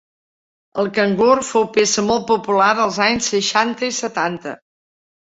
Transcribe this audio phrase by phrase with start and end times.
[0.83, 4.57] El cangur fou peça molt popular als anys seixanta i setanta.